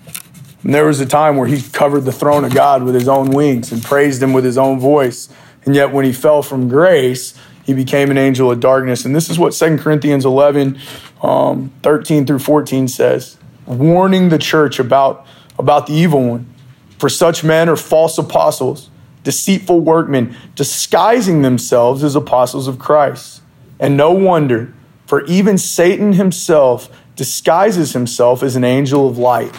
[0.62, 3.30] And there was a time where he covered the throne of God with his own
[3.30, 5.30] wings and praised him with his own voice.
[5.64, 7.32] And yet, when he fell from grace,
[7.66, 9.04] he became an angel of darkness.
[9.04, 10.78] And this is what 2 Corinthians 11,
[11.22, 15.26] um, 13 through 14 says, warning the church about,
[15.58, 16.54] about the evil one.
[16.98, 18.90] For such men are false apostles
[19.24, 23.42] deceitful workmen, disguising themselves as apostles of Christ.
[23.80, 24.72] And no wonder,
[25.04, 29.52] for even Satan himself disguises himself as an angel of light.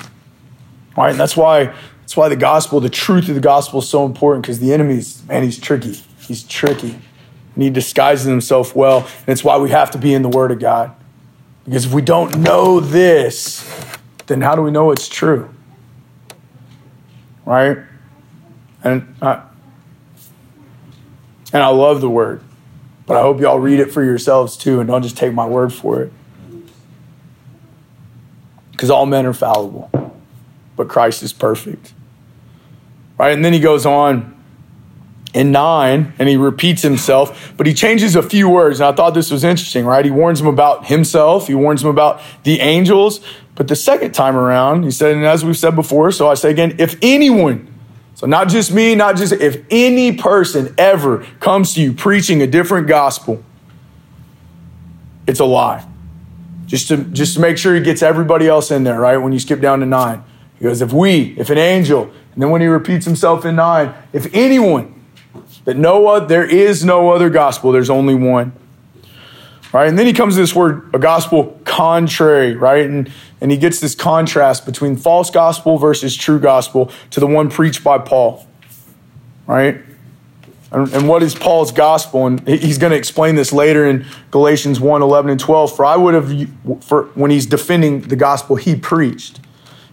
[0.96, 3.90] All right, and that's why that's why the gospel, the truth of the gospel is
[3.90, 6.02] so important because the enemy's man, he's tricky.
[6.22, 6.98] He's tricky.
[7.58, 9.00] And he disguises himself well.
[9.00, 10.96] And it's why we have to be in the Word of God.
[11.66, 13.68] Because if we don't know this,
[14.28, 15.50] then how do we know it's true?
[17.46, 17.80] Right?
[18.84, 19.42] And uh,
[21.52, 22.44] and I love the word,
[23.08, 25.74] but I hope y'all read it for yourselves too and don't just take my word
[25.74, 26.14] for it.
[28.72, 29.90] Because all men are fallible,
[30.76, 31.92] but Christ is perfect.
[33.18, 33.34] Right?
[33.34, 34.37] And then he goes on
[35.38, 38.80] in nine and he repeats himself, but he changes a few words.
[38.80, 40.04] And I thought this was interesting, right?
[40.04, 43.20] He warns him about himself, he warns him about the angels.
[43.56, 46.52] But the second time around, he said, and as we've said before, so I say
[46.52, 47.74] again, if anyone
[48.16, 52.48] so, not just me, not just if any person ever comes to you preaching a
[52.48, 53.44] different gospel,
[55.28, 55.88] it's a lie.
[56.66, 59.18] Just to just to make sure he gets everybody else in there, right?
[59.18, 60.24] When you skip down to nine,
[60.58, 63.94] he goes, if we, if an angel, and then when he repeats himself in nine,
[64.14, 64.97] if anyone,
[65.68, 68.54] that no there is no other gospel, there's only one.
[69.74, 69.90] Right?
[69.90, 72.86] And then he comes to this word, a gospel contrary, right?
[72.86, 77.50] And, and he gets this contrast between false gospel versus true gospel to the one
[77.50, 78.48] preached by Paul,
[79.46, 79.82] right?
[80.72, 82.28] And, and what is Paul's gospel?
[82.28, 85.76] And he's going to explain this later in Galatians 1 11 and 12.
[85.76, 86.32] For I would have,
[86.86, 89.42] for when he's defending the gospel he preached,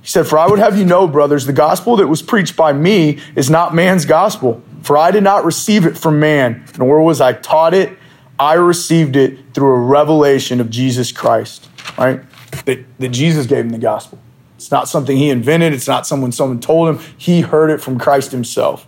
[0.04, 2.72] he said, For I would have you know, brothers, the gospel that was preached by
[2.72, 4.62] me is not man's gospel.
[4.82, 7.98] For I did not receive it from man, nor was I taught it
[8.38, 12.22] I received it through a revelation of Jesus Christ, right?
[12.64, 14.18] That, that Jesus gave him the gospel.
[14.56, 16.98] It's not something he invented, it's not someone someone told him.
[17.16, 18.86] He heard it from Christ himself.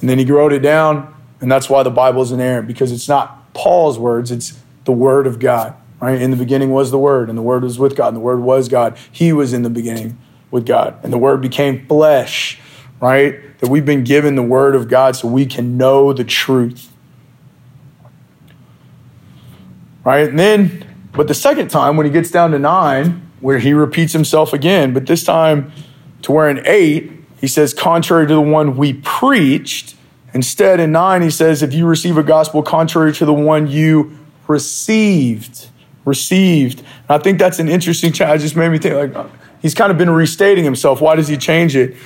[0.00, 3.08] And then he wrote it down, and that's why the Bible is inerrant, because it's
[3.08, 5.74] not Paul's words, it's the word of God.
[6.00, 6.20] Right?
[6.20, 8.40] In the beginning was the word, and the word was with God, and the word
[8.40, 8.98] was God.
[9.10, 10.18] He was in the beginning
[10.50, 10.98] with God.
[11.02, 12.60] And the word became flesh,
[13.00, 13.58] right?
[13.60, 16.92] That we've been given the word of God so we can know the truth.
[20.06, 20.28] right?
[20.28, 24.12] And then, but the second time when he gets down to nine, where he repeats
[24.12, 25.72] himself again, but this time
[26.22, 29.96] to where in eight, he says, contrary to the one we preached.
[30.32, 34.16] Instead, in nine, he says, if you receive a gospel contrary to the one you
[34.46, 35.68] received,
[36.06, 36.82] received.
[37.10, 38.40] I think that's an interesting change.
[38.40, 39.28] It just made me think like uh,
[39.60, 41.02] he's kind of been restating himself.
[41.02, 41.96] Why does he change it?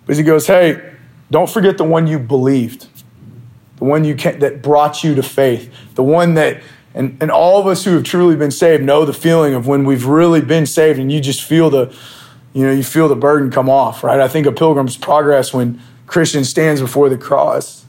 [0.00, 0.94] Because he goes, hey,
[1.30, 2.88] don't forget the one you believed
[3.78, 6.60] the one you can, that brought you to faith, the one that,
[6.94, 9.84] and, and all of us who have truly been saved know the feeling of when
[9.84, 11.94] we've really been saved and you just feel the,
[12.52, 14.18] you know, you feel the burden come off, right?
[14.18, 17.84] I think of Pilgrim's Progress when Christian stands before the cross.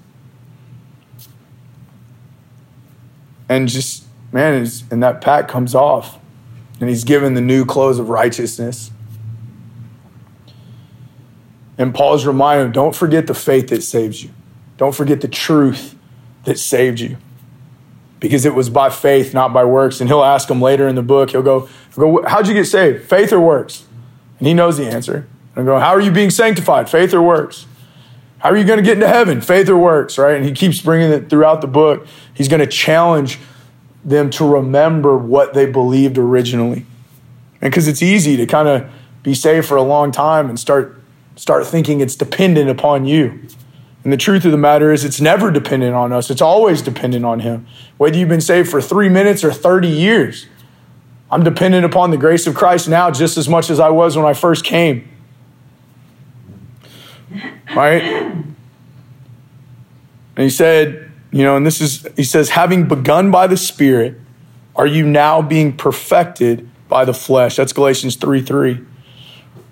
[3.47, 6.17] And just, man, and that pack comes off.
[6.79, 8.91] And he's given the new clothes of righteousness.
[11.77, 14.29] And Paul's reminding him don't forget the faith that saves you.
[14.77, 15.95] Don't forget the truth
[16.45, 17.17] that saved you.
[18.19, 20.01] Because it was by faith, not by works.
[20.01, 22.65] And he'll ask him later in the book, he'll go, he'll go How'd you get
[22.65, 23.05] saved?
[23.09, 23.85] Faith or works?
[24.39, 25.27] And he knows the answer.
[25.55, 26.89] And go, How are you being sanctified?
[26.89, 27.65] Faith or works?
[28.39, 29.41] How are you going to get into heaven?
[29.41, 30.35] Faith or works, right?
[30.35, 32.07] And he keeps bringing it throughout the book.
[32.33, 33.37] He's going to challenge
[34.03, 36.85] them to remember what they believed originally.
[37.61, 38.89] And because it's easy to kind of
[39.23, 40.95] be saved for a long time and start
[41.35, 43.47] start thinking it's dependent upon you.
[44.03, 46.29] And the truth of the matter is, it's never dependent on us.
[46.29, 47.67] It's always dependent on Him.
[47.97, 50.47] Whether you've been saved for three minutes or 30 years,
[51.31, 54.25] I'm dependent upon the grace of Christ now just as much as I was when
[54.25, 55.07] I first came.
[57.75, 58.01] Right?
[58.01, 58.55] And
[60.37, 64.19] He said, you know, and this is, He says, having begun by the Spirit,
[64.75, 67.57] are you now being perfected by the flesh?
[67.57, 68.85] That's Galatians 3 3.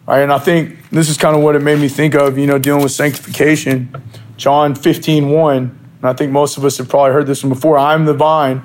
[0.08, 2.48] Right, and I think this is kind of what it made me think of, you
[2.48, 3.94] know, dealing with sanctification.
[4.38, 5.58] John 15, 1.
[5.58, 7.78] And I think most of us have probably heard this one before.
[7.78, 8.64] I'm the vine.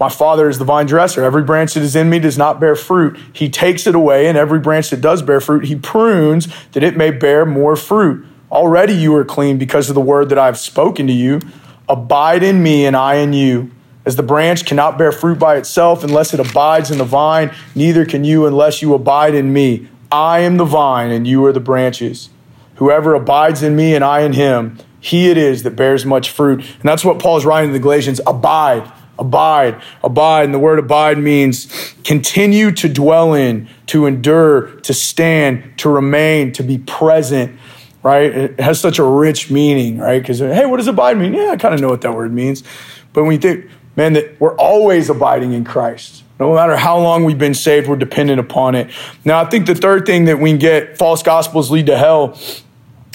[0.00, 1.24] My Father is the vine dresser.
[1.24, 3.18] Every branch that is in me does not bear fruit.
[3.32, 6.96] He takes it away, and every branch that does bear fruit, he prunes that it
[6.96, 8.24] may bear more fruit.
[8.50, 11.40] Already you are clean because of the word that I have spoken to you.
[11.88, 13.70] Abide in me, and I in you.
[14.08, 18.06] As the branch cannot bear fruit by itself unless it abides in the vine, neither
[18.06, 19.86] can you unless you abide in me.
[20.10, 22.30] I am the vine and you are the branches.
[22.76, 26.60] Whoever abides in me and I in him, he it is that bears much fruit.
[26.60, 30.46] And that's what Paul is writing to the Galatians abide, abide, abide.
[30.46, 31.66] And the word abide means
[32.04, 37.58] continue to dwell in, to endure, to stand, to remain, to be present,
[38.08, 38.34] right?
[38.34, 40.20] It has such a rich meaning, right?
[40.20, 41.34] Because, hey, what does abide mean?
[41.34, 42.64] Yeah, I kind of know what that word means.
[43.12, 43.66] But when you think,
[43.96, 47.96] man, that we're always abiding in Christ no matter how long we've been saved, we're
[47.96, 48.90] dependent upon it.
[49.24, 52.38] Now, I think the third thing that we can get false gospels lead to hell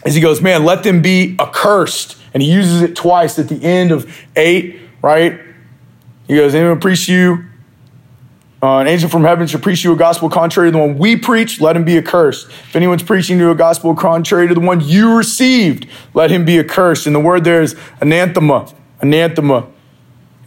[0.05, 2.17] is he goes, man, let them be accursed.
[2.33, 5.39] And he uses it twice at the end of eight, right?
[6.27, 7.45] He goes, anyone preach you,
[8.63, 11.17] uh, an angel from heaven should preach you a gospel contrary to the one we
[11.17, 12.47] preach, let him be accursed.
[12.47, 16.57] If anyone's preaching to a gospel contrary to the one you received, let him be
[16.57, 17.05] accursed.
[17.05, 19.67] And the word there is anathema, anathema.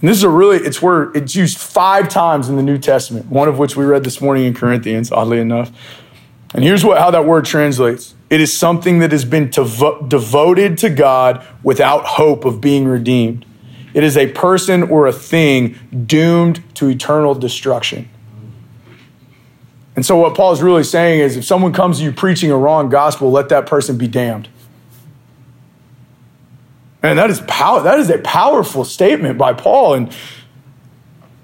[0.00, 3.26] And this is a really, it's where it's used five times in the New Testament,
[3.26, 5.70] one of which we read this morning in Corinthians, oddly enough.
[6.54, 10.78] And here's what, how that word translates it is something that has been devo- devoted
[10.78, 13.44] to God without hope of being redeemed.
[13.96, 15.74] It is a person or a thing
[16.06, 18.10] doomed to eternal destruction.
[19.96, 22.58] And so, what Paul is really saying is if someone comes to you preaching a
[22.58, 24.50] wrong gospel, let that person be damned.
[27.02, 27.82] And that is power.
[27.82, 30.14] That is a powerful statement by Paul, and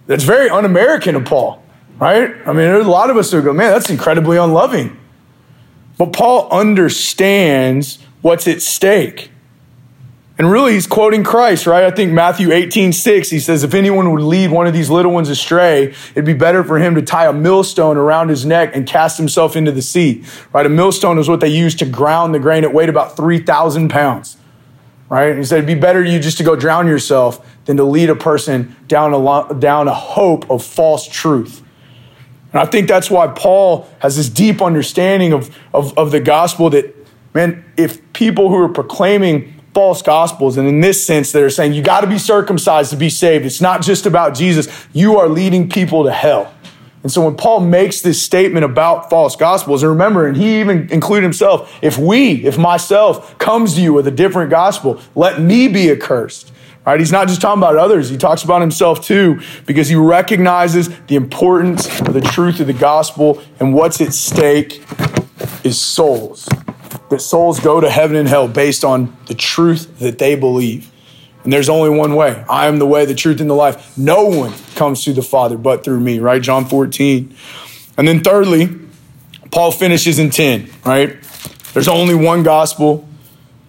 [0.07, 1.63] that's very un-American of Paul,
[1.99, 2.35] right?
[2.45, 4.95] I mean, there's a lot of us who go, "Man, that's incredibly unloving."
[5.97, 9.32] But Paul understands what's at stake.
[10.43, 11.85] And really, he's quoting Christ, right?
[11.85, 15.13] I think Matthew 18, 6, he says, If anyone would lead one of these little
[15.13, 18.85] ones astray, it'd be better for him to tie a millstone around his neck and
[18.85, 20.67] cast himself into the sea, right?
[20.67, 22.65] A millstone is what they used to ground the grain.
[22.65, 24.37] It weighed about 3,000 pounds
[25.09, 25.29] right?
[25.29, 28.09] And he said, it'd be better you just to go drown yourself than to lead
[28.09, 31.63] a person down a, down a hope of false truth.
[32.53, 36.71] And I think that's why Paul has this deep understanding of, of, of the gospel
[36.71, 36.97] that,
[37.35, 41.83] man, if people who are proclaiming false gospels, and in this sense, they're saying you
[41.83, 45.69] got to be circumcised to be saved, it's not just about Jesus, you are leading
[45.69, 46.53] people to hell.
[47.03, 50.89] And so when Paul makes this statement about false gospels, and remember, and he even
[50.93, 55.67] included himself, if we, if myself comes to you with a different gospel, let me
[55.67, 56.53] be accursed.
[56.87, 56.99] Right?
[56.99, 61.17] He's not just talking about others, he talks about himself too, because he recognizes the
[61.17, 64.85] importance of the truth of the gospel and what's at stake
[65.65, 66.49] is souls.
[67.13, 70.91] That souls go to heaven and hell based on the truth that they believe.
[71.45, 72.43] And there's only one way.
[72.49, 73.99] I am the way, the truth, and the life.
[73.99, 76.41] No one comes to the Father but through me, right?
[76.41, 77.37] John 14.
[77.99, 78.71] And then thirdly,
[79.51, 81.19] Paul finishes in 10, right?
[81.75, 83.07] There's only one gospel.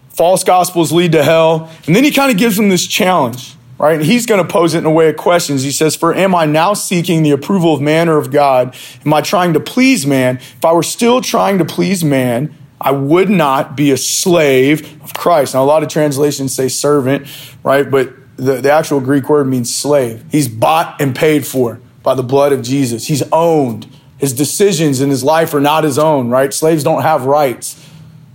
[0.07, 1.69] False gospels lead to hell.
[1.85, 3.95] And then he kind of gives them this challenge, right?
[3.95, 5.63] And he's going to pose it in a way of questions.
[5.63, 8.73] He says, For am I now seeking the approval of man or of God?
[9.05, 10.37] Am I trying to please man?
[10.37, 15.13] If I were still trying to please man, I would not be a slave of
[15.13, 15.53] Christ.
[15.53, 17.27] Now, a lot of translations say servant,
[17.63, 17.89] right?
[17.89, 20.25] But the, the actual Greek word means slave.
[20.29, 23.07] He's bought and paid for by the blood of Jesus.
[23.07, 23.87] He's owned.
[24.17, 26.53] His decisions in his life are not his own, right?
[26.53, 27.79] Slaves don't have rights.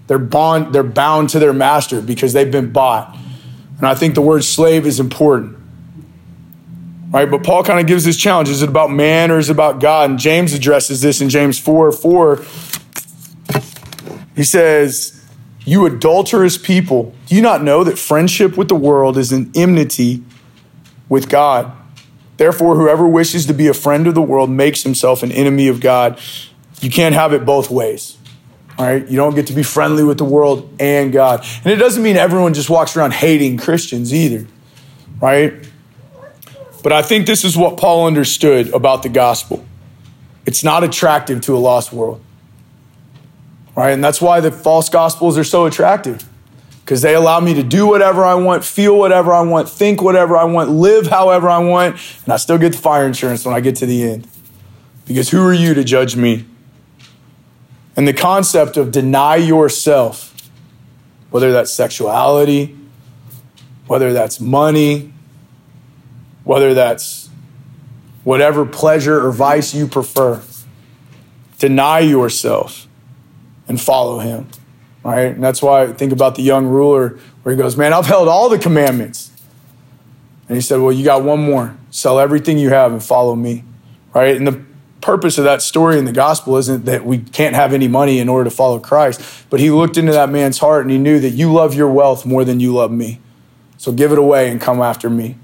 [0.07, 3.15] They're bond, they're bound to their master because they've been bought.
[3.77, 5.57] And I think the word slave is important.
[7.11, 7.31] Right?
[7.31, 8.49] But Paul kind of gives this challenge.
[8.49, 10.11] Is it about man or is it about God?
[10.11, 12.45] And James addresses this in James 4 4.
[14.39, 15.21] He says,
[15.65, 20.23] You adulterous people, do you not know that friendship with the world is an enmity
[21.09, 21.73] with God?
[22.37, 25.81] Therefore, whoever wishes to be a friend of the world makes himself an enemy of
[25.81, 26.21] God.
[26.81, 28.17] You can't have it both ways.
[28.79, 29.09] right?
[29.09, 31.45] You don't get to be friendly with the world and God.
[31.65, 34.47] And it doesn't mean everyone just walks around hating Christians either,
[35.21, 35.53] right?
[36.85, 39.67] But I think this is what Paul understood about the gospel.
[40.47, 42.23] It's not attractive to a lost world,
[43.79, 43.93] right?
[43.93, 46.29] And that's why the false gospels are so attractive
[46.81, 50.37] because they allow me to do whatever I want, feel whatever I want, think whatever
[50.37, 53.61] I want, live however I want, and I still get the fire insurance when I
[53.61, 54.27] get to the end.
[55.07, 56.45] Because who are you to judge me?
[57.95, 60.51] And the concept of deny yourself,
[61.31, 62.77] whether that's sexuality,
[63.87, 65.13] whether that's money,
[66.43, 67.31] whether that's
[68.25, 70.43] whatever pleasure or vice you prefer,
[71.61, 72.88] deny yourself
[73.69, 74.49] and follow him.
[75.05, 75.35] Right?
[75.35, 78.29] And that's why I think about the young ruler where he goes, Man, I've held
[78.29, 79.31] all the commandments.
[80.49, 81.77] And he said, Well, you got one more.
[81.91, 83.65] Sell everything you have and follow me.
[84.15, 84.37] Right?
[84.37, 84.65] And the
[85.01, 88.29] purpose of that story in the gospel isn't that we can't have any money in
[88.29, 91.31] order to follow Christ, but he looked into that man's heart and he knew that
[91.31, 93.21] you love your wealth more than you love me.
[93.77, 95.37] So give it away and come after me.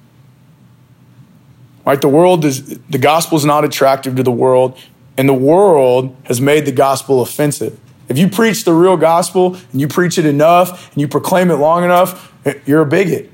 [1.87, 2.01] Right?
[2.01, 4.79] The world is the gospel is not attractive to the world,
[5.17, 7.79] and the world has made the gospel offensive.
[8.09, 11.55] If you preach the real gospel and you preach it enough and you proclaim it
[11.55, 12.33] long enough,
[12.67, 13.31] you're a bigot.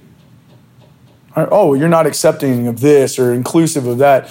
[1.36, 4.28] Oh, you're not accepting of this or inclusive of that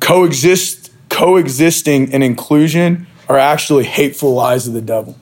[0.00, 5.16] coexist, coexisting and inclusion are actually hateful lies of the devil.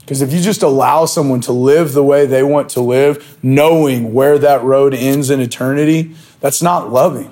[0.00, 4.14] Because if you just allow someone to live the way they want to live, knowing
[4.14, 7.30] where that road ends in eternity, that's not loving.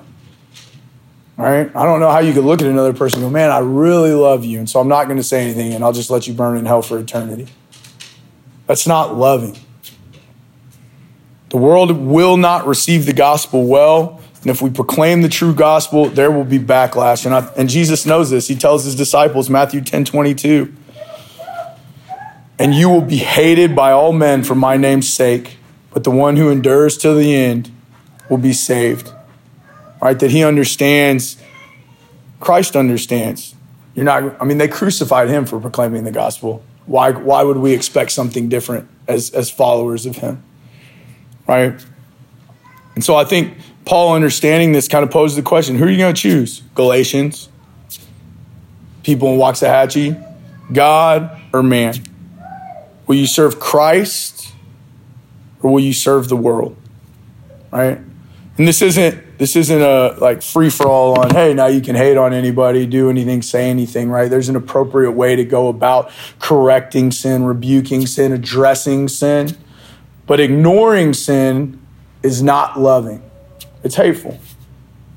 [1.37, 1.69] Right?
[1.75, 4.13] I don't know how you could look at another person and go, man, I really
[4.13, 4.59] love you.
[4.59, 6.65] And so I'm not going to say anything and I'll just let you burn in
[6.65, 7.47] hell for eternity.
[8.67, 9.57] That's not loving.
[11.49, 16.05] The world will not receive the gospel well and if we proclaim the true gospel,
[16.07, 17.25] there will be backlash.
[17.25, 18.47] And, I, and Jesus knows this.
[18.47, 20.71] He tells his disciples, Matthew 10 22,
[22.59, 25.57] and you will be hated by all men for my name's sake,
[25.91, 27.71] but the one who endures till the end
[28.29, 29.11] will be saved.
[30.05, 30.19] Right?
[30.19, 31.35] That he understands,
[32.39, 33.55] Christ understands.
[33.95, 36.63] You're not, I mean, they crucified him for proclaiming the gospel.
[36.85, 40.43] Why, why would we expect something different as, as followers of him?
[41.47, 41.83] Right?
[42.93, 45.97] And so I think Paul, understanding this, kind of poses the question who are you
[45.97, 46.61] going to choose?
[46.75, 47.49] Galatians,
[49.01, 50.23] people in Waxahachie,
[50.71, 51.95] God, or man?
[53.07, 54.53] Will you serve Christ
[55.63, 56.77] or will you serve the world?
[57.71, 57.97] Right?
[58.59, 61.95] And this isn't this isn't a like free for all on hey now you can
[61.95, 66.11] hate on anybody do anything say anything right there's an appropriate way to go about
[66.39, 69.57] correcting sin rebuking sin addressing sin
[70.25, 71.79] but ignoring sin
[72.23, 73.21] is not loving
[73.83, 74.39] it's hateful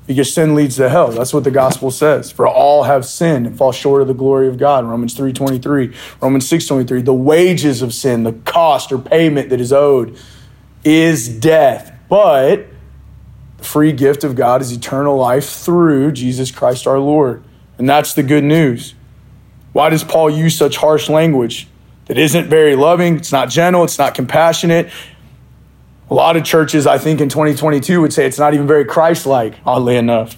[0.09, 1.11] because sin leads to hell.
[1.11, 2.31] That's what the gospel says.
[2.31, 4.83] For all have sinned and fall short of the glory of God.
[4.83, 7.05] Romans 3.23, Romans 6.23.
[7.05, 10.17] The wages of sin, the cost or payment that is owed
[10.83, 11.93] is death.
[12.09, 12.65] But
[13.61, 17.43] free gift of God is eternal life through Jesus Christ our Lord.
[17.77, 18.93] And that's the good news.
[19.73, 21.67] Why does Paul use such harsh language
[22.05, 23.17] that isn't very loving?
[23.17, 24.91] It's not gentle, it's not compassionate.
[26.09, 29.25] A lot of churches, I think, in 2022 would say it's not even very Christ
[29.27, 30.35] like, oddly enough.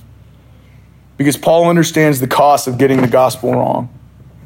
[1.16, 3.90] Because Paul understands the cost of getting the gospel wrong.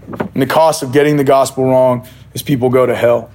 [0.08, 3.32] And the cost of getting the gospel wrong is people go to hell.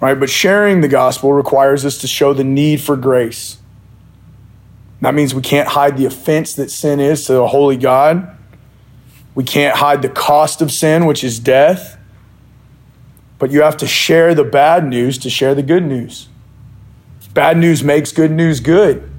[0.00, 0.18] Right?
[0.18, 3.58] But sharing the gospel requires us to show the need for grace.
[5.00, 8.36] That means we can't hide the offense that sin is to a holy God.
[9.34, 11.98] We can't hide the cost of sin, which is death.
[13.38, 16.28] But you have to share the bad news to share the good news.
[17.36, 19.10] Bad news makes good news good.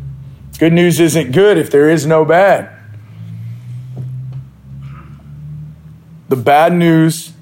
[0.57, 2.67] Good news isn't good if there is no bad.
[6.28, 7.34] The bad news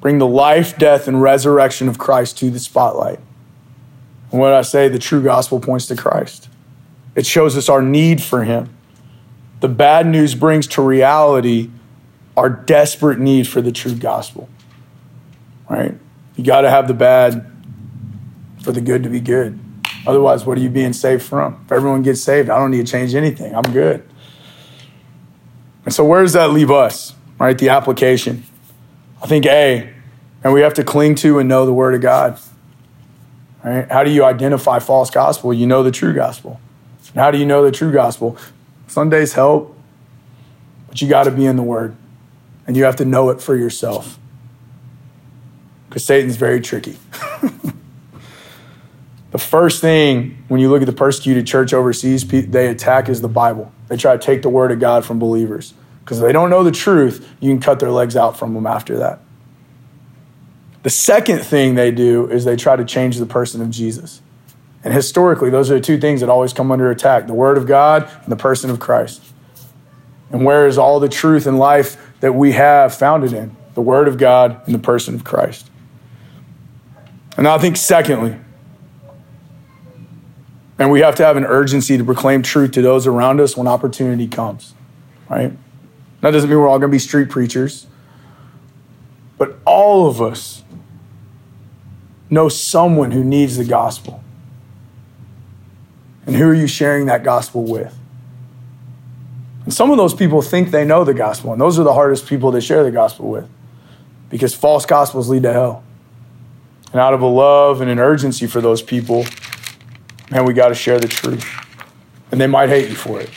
[0.00, 3.20] bring the life, death, and resurrection of Christ to the spotlight.
[4.30, 6.48] And what I say, the true gospel points to Christ.
[7.14, 8.74] It shows us our need for him.
[9.60, 11.70] The bad news brings to reality
[12.36, 14.48] our desperate need for the true gospel
[15.68, 15.94] right?
[16.36, 17.50] You got to have the bad
[18.62, 19.58] for the good to be good.
[20.06, 21.60] Otherwise, what are you being saved from?
[21.66, 23.54] If everyone gets saved, I don't need to change anything.
[23.54, 24.08] I'm good.
[25.84, 27.56] And so, where does that leave us, right?
[27.56, 28.44] The application.
[29.22, 29.92] I think A,
[30.44, 32.38] and we have to cling to and know the Word of God.
[33.64, 33.90] Right?
[33.90, 35.52] How do you identify false gospel?
[35.52, 36.60] You know the true gospel.
[37.08, 38.36] And how do you know the true gospel?
[38.86, 39.76] Sundays help,
[40.88, 41.96] but you got to be in the Word,
[42.66, 44.18] and you have to know it for yourself
[45.88, 46.96] because Satan's very tricky.
[49.30, 53.28] the first thing when you look at the persecuted church overseas, they attack is the
[53.28, 53.72] Bible.
[53.88, 55.74] They try to take the word of God from believers
[56.08, 57.28] because they don't know the truth.
[57.38, 59.20] You can cut their legs out from them after that.
[60.82, 64.22] The second thing they do is they try to change the person of Jesus.
[64.82, 67.66] And historically, those are the two things that always come under attack the Word of
[67.66, 69.22] God and the person of Christ.
[70.30, 73.54] And where is all the truth and life that we have founded in?
[73.74, 75.70] The Word of God and the person of Christ.
[77.36, 78.34] And I think, secondly,
[80.78, 83.66] and we have to have an urgency to proclaim truth to those around us when
[83.68, 84.72] opportunity comes,
[85.28, 85.52] right?
[86.20, 87.86] That doesn't mean we're all going to be street preachers,
[89.36, 90.64] but all of us
[92.30, 94.22] know someone who needs the gospel.
[96.26, 97.96] And who are you sharing that gospel with?
[99.64, 102.26] And some of those people think they know the gospel, and those are the hardest
[102.26, 103.48] people to share the gospel with
[104.30, 105.82] because false gospels lead to hell.
[106.92, 109.24] And out of a love and an urgency for those people,
[110.30, 111.46] man, we got to share the truth.
[112.30, 113.30] And they might hate you for it.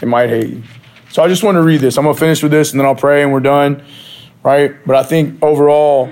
[0.00, 0.62] They might hate you.
[1.10, 1.98] So I just want to read this.
[1.98, 3.82] I'm going to finish with this and then I'll pray and we're done,
[4.44, 4.74] right?
[4.86, 6.06] But I think overall,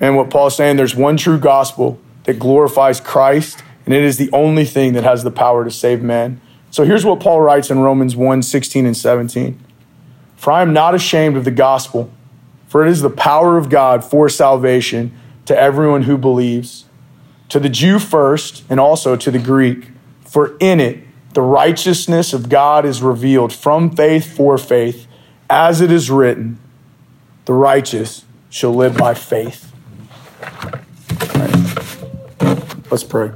[0.00, 4.30] and what Paul's saying, there's one true gospel that glorifies Christ, and it is the
[4.32, 6.40] only thing that has the power to save men.
[6.70, 9.58] So here's what Paul writes in Romans 1 16 and 17.
[10.36, 12.12] For I am not ashamed of the gospel,
[12.68, 15.16] for it is the power of God for salvation
[15.46, 16.84] to everyone who believes,
[17.48, 19.88] to the Jew first, and also to the Greek.
[20.24, 21.05] For in it,
[21.36, 25.06] the righteousness of God is revealed from faith for faith,
[25.50, 26.58] as it is written,
[27.44, 29.70] the righteous shall live by faith.
[31.34, 32.90] Right.
[32.90, 33.32] Let's pray.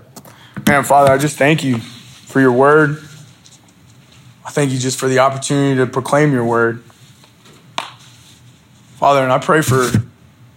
[0.66, 3.02] Man, Father, I just thank you for your word.
[4.46, 6.82] I thank you just for the opportunity to proclaim your word.
[8.96, 9.90] Father, and I pray for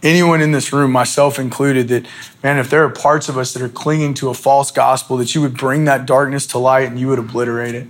[0.04, 2.06] anyone in this room, myself included, that,
[2.44, 5.34] man, if there are parts of us that are clinging to a false gospel, that
[5.34, 7.88] you would bring that darkness to light and you would obliterate it.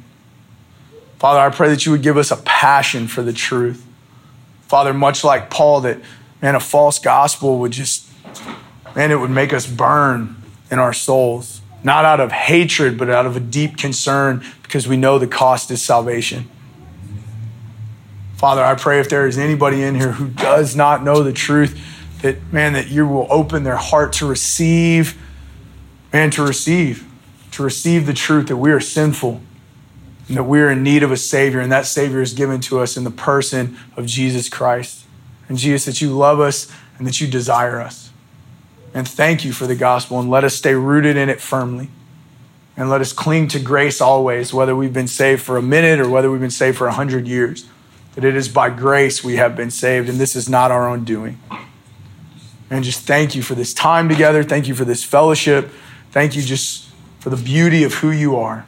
[1.18, 3.86] Father, I pray that you would give us a passion for the truth.
[4.62, 6.00] Father, much like Paul, that,
[6.42, 8.10] man, a false gospel would just,
[8.96, 10.36] man, it would make us burn
[10.70, 14.98] in our souls, not out of hatred, but out of a deep concern because we
[14.98, 16.50] know the cost is salvation.
[18.36, 21.80] Father, I pray if there is anybody in here who does not know the truth,
[22.24, 25.22] that, man, that you will open their heart to receive,
[26.12, 27.06] man, to receive,
[27.52, 29.42] to receive the truth that we are sinful
[30.28, 32.80] and that we are in need of a Savior, and that Savior is given to
[32.80, 35.06] us in the person of Jesus Christ.
[35.50, 38.10] And Jesus, that you love us and that you desire us.
[38.94, 41.90] And thank you for the gospel, and let us stay rooted in it firmly.
[42.78, 46.10] And let us cling to grace always, whether we've been saved for a minute or
[46.10, 47.68] whether we've been saved for a hundred years
[48.16, 51.04] that it is by grace we have been saved, and this is not our own
[51.04, 51.40] doing.
[52.74, 54.42] And just thank you for this time together.
[54.42, 55.70] Thank you for this fellowship.
[56.10, 58.66] Thank you just for the beauty of who you are.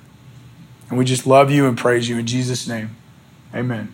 [0.89, 2.95] And we just love you and praise you in Jesus' name.
[3.51, 3.91] Amen.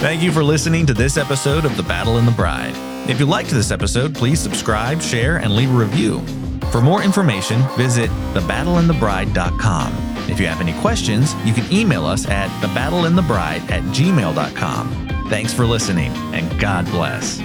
[0.00, 2.72] Thank you for listening to this episode of The Battle and the Bride.
[3.06, 6.22] If you liked this episode, please subscribe, share, and leave a review.
[6.70, 9.92] For more information, visit thebattleandthebride.com.
[10.30, 15.08] If you have any questions, you can email us at thebattleandthebride at gmail.com.
[15.28, 17.40] Thanks for listening, and God bless.